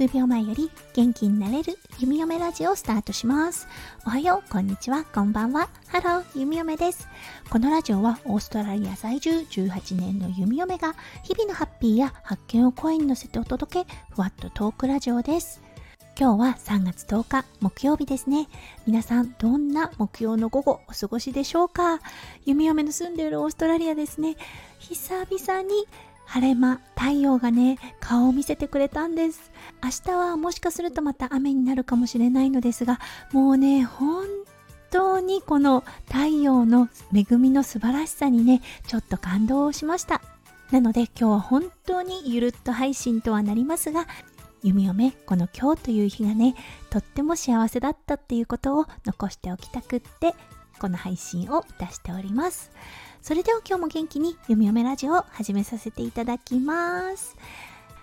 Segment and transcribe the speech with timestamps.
[0.00, 3.68] 数秒前より元気になれる弓嫁ラジオをスタートします。
[4.06, 5.68] おはよう、こんにちは、こんばんは。
[5.88, 7.06] ハロー、弓嫁です。
[7.50, 15.60] このラジオはオーストラリア在住18年の弓嫁が日々のハッピーや発見を声に乗せてお届け、ふわっとトークラジオです。
[16.20, 18.46] 今日は3月10日木曜日ですね。
[18.86, 21.98] 皆さんどんな木曜の午後お過ごしでしょうか？
[22.44, 24.36] 弓嫁の住んでいるオーストラリアですね。
[24.78, 25.70] 久々に
[26.26, 29.50] 晴れ間、太陽がね、顔を見せてくれたんです。
[29.82, 33.00] 明日はもしかするとまた雨になるかもしれないのですが、
[33.32, 34.26] もうね、本
[34.90, 40.20] 当にこの太陽の恵みの素晴らしさにね、ちょっと感動をしました。
[40.70, 44.06] なので今日は本当にゆるっと配信とはなりますが、
[44.62, 46.54] 弓嫁、この今日という日がね、
[46.90, 50.34] とっても幸せだったっていうことを残しておきたくって、
[50.78, 52.70] この配信を出しております。
[53.22, 57.36] それでは今日も元気に弓嫁ラジオを始めさせていただきます。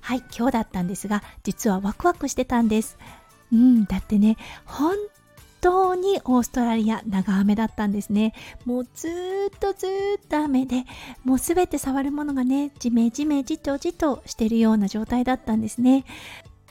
[0.00, 2.98] はい、今日だったんですが、実はワクワクしてたんです。
[3.52, 4.96] うん、だってね、本
[5.64, 8.34] 当にオーストラリア長雨だったんですね。
[8.66, 9.86] もうずっとず
[10.22, 10.84] っと雨で、
[11.24, 16.04] もうすべて触るものがね、じめじめじとじとしてるような状態だったんですね。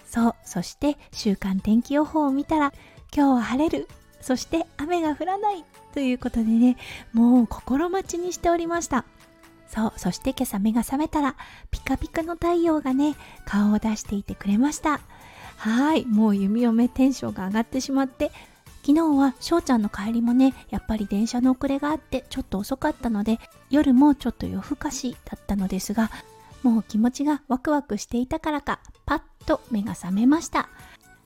[0.06, 2.72] そう、そして週間天気予報を見たら、
[3.16, 3.88] 今日は晴れる、
[4.22, 6.78] そして雨が降らないということでね、
[7.14, 9.06] もう心待ちにしておりました。
[9.70, 11.36] そう、そして今朝目が覚めたら、
[11.72, 15.00] ピカピカの太陽がね、顔を出していてくれました。
[15.58, 18.32] はい、もう弓嫁テンションが上がってしまって、
[18.86, 23.40] 昨日は翔ちゃんの帰りもね、やっぱり電車の遅れがあってちょっと遅かったので、
[23.70, 26.12] 夜もちょっと夜更かしだったのですが、
[26.64, 30.70] もう気持ちがワクワクしていたからか、パッと目が覚めました。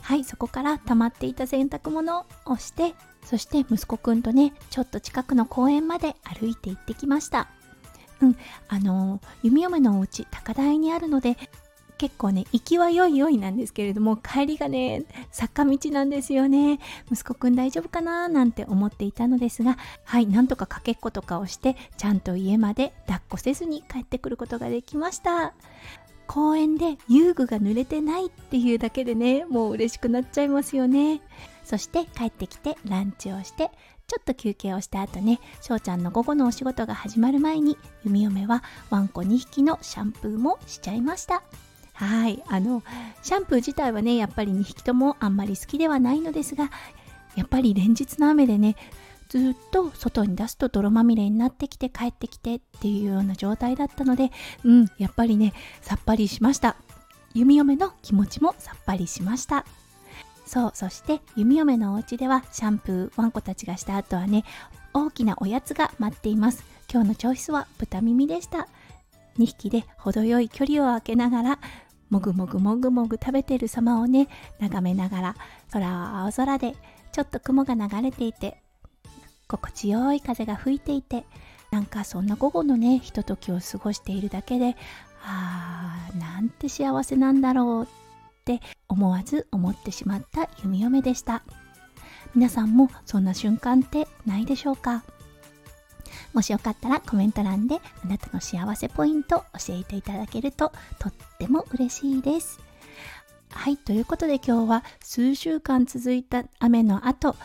[0.07, 2.93] はいそこから溜まっていた洗濯物をして
[3.25, 7.49] そして息子くんとねちょっと近くの公園まで歩いて行ってきました
[8.21, 8.37] うん
[8.69, 11.35] あの弓嫁のお家高台にあるので
[11.97, 16.79] 結構ね行きは良い良いなんですけれども帰りがね坂道なんですよね。
[17.11, 25.53] 息子くん大丈夫かななんて思っていたのですがはいなんとかかけっことかをしてちゃんと家まで抱っこせずに帰ってくることができました。
[26.27, 31.21] 公園で遊具が濡れてないっていうだけでねもう嬉しくなっちゃいますよね。
[31.63, 33.71] そして帰ってきてランチをして
[34.07, 41.43] ちょっと休憩をした後ね翔ちゃんの午後のお仕事が始まる前に弓嫁はワンコ2匹のシャンプーもしちゃいました。
[41.97, 42.43] はい。
[42.47, 42.83] あの
[43.23, 46.69] シャンプー自体はねやっぱり2匹ともあんまり好きではないのですが
[47.35, 48.75] やっぱり連日の雨でね
[49.29, 54.31] ずっと外に出すと泥まみれになってきて帰ってきてっていうような状態だったので
[54.63, 56.75] うんやっぱりねさっぱりしました。
[57.33, 59.65] 弓嫁の気持ちもさっぱりしました。
[60.45, 64.45] そうそして弓嫁のお家ではシャンプーワンコたちがした後はね
[64.93, 66.63] 大きなおやつが待っています。
[66.91, 68.67] 今日のチョイスは豚耳でした。
[69.37, 71.59] 2匹で程よい距離を空けながら
[72.09, 74.27] もぐもぐもぐもぐ食べてる様をね
[74.59, 75.35] 眺めながら
[75.71, 76.75] 空は青空で
[77.11, 78.61] ちょっと雲が流れていて
[79.47, 81.25] 心地よい風が吹いていて
[81.71, 84.75] なんかそんな午後のねひとときを過ごしているだけで
[85.25, 87.87] あーなんて幸せなんだろうっ
[88.45, 91.43] て思わず思ってしまった弓嫁でした。
[92.35, 95.03] 皆さんもそんな瞬間ってないでしょうか？
[96.37, 99.37] もしよかったらコメント欄であなたの幸せポイント
[99.67, 102.59] 教えていただけるととっても嬉しいです。
[103.49, 107.35] はい、ということで今日は数週間続いた雨の後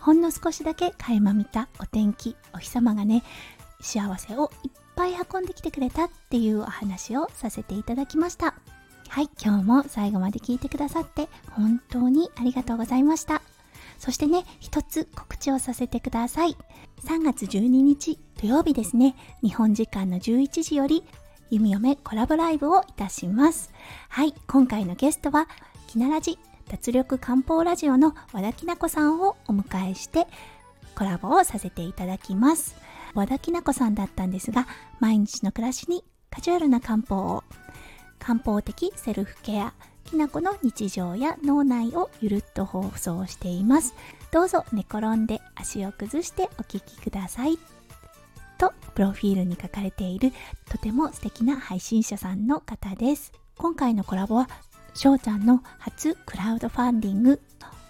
[0.00, 3.22] ほんの少しだけ垣間見たお天気お日様がね
[3.82, 8.54] 幸せをいっぱい運んできてくれたっていうお話をさせていただきました。
[9.10, 13.42] はい今日も最後まで聞いてくださって本当にありがとうございました。
[13.98, 16.56] そしてね一つ告知をさせてください。
[17.04, 21.04] 3月12日土曜日ですね日本時間の11時より
[21.50, 23.72] 弓嫁コラボライブをいたします
[24.08, 25.48] はい今回のゲストは
[25.86, 26.38] きならじ
[26.68, 30.26] 脱力漢方ラジオの和田きなこさんをお迎えして
[30.98, 32.74] コラボをさせていただきます。
[33.14, 34.66] 和田きなこさんだったんですが、
[34.98, 37.44] 毎日の暮らしにカジュアルな漢方を、
[38.18, 39.74] 漢方的セルフケア、
[40.04, 43.94] きなこの日常や脳内をゆるっと放送しています。
[44.32, 47.77] どうぞ寝転んで足を崩してお聴きください。
[48.58, 50.32] と、プロフィールに書かれている
[50.68, 53.32] とても素敵な配信者さんの方です。
[53.56, 54.48] 今回のコラボは
[54.94, 57.40] 翔ちゃんの初クラウドファンディング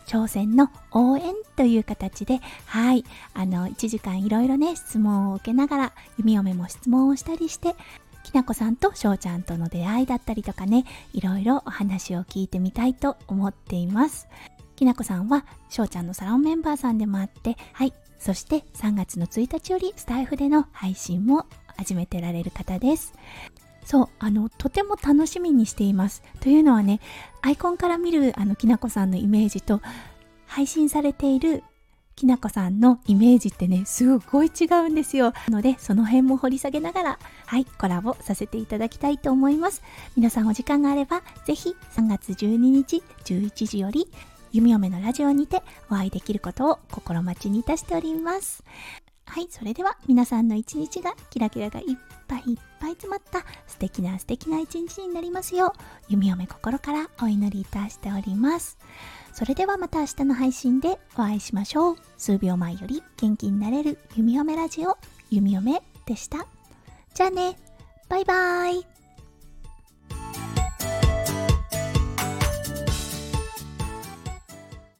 [0.06, 3.04] 挑戦の応援という形で、はい、
[3.34, 7.76] あの、1時間いろいろね、質問を受けながら、弓嫁も質問をしたりして、
[8.24, 14.28] きなこさんと翔ちゃんとの出会いだったりとかね、いろいろお話を聞いてみたいと思っています。
[14.76, 23.14] きなこさんは翔ちゃんのサロンメンバーさんでもあって、はい、そして3月の1日よりスタイフでの配信も始めてられる方です。
[23.84, 26.22] そうあのとても楽しみにしています。
[26.40, 27.00] というのはね
[27.40, 29.80] アイコンから見るあのきなこさんのイメージと
[30.46, 31.62] 配信されている
[32.16, 35.32] きなこさんのイメージってねすごい違うんですよ。
[35.48, 39.82] のでその辺も掘り下げながらはいコラボさせていただきたいと思います。
[40.16, 44.08] 皆さんお時間があればぜひ3月12日11時より
[44.52, 48.64] 弓嫁のラジオにてお会いできることを心待ちにいたしております
[49.26, 51.86] はいそれでは皆さんの一日がキラキラがいっ
[52.26, 55.72] ぱいいっぱい詰まった素敵な素敵な一日になりますよう
[56.08, 58.78] 弓嫁心からお祈りいたしております
[59.38, 61.96] それではまた明日の配信でお会いしましょう。
[62.16, 64.98] 数秒前より元気になれる弓嫁ラジオ、
[65.30, 66.48] 弓嫁でした。
[67.14, 67.56] じゃあね、
[68.08, 68.97] バイバーイ。